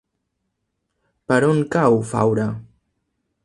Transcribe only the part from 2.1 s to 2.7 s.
Faura?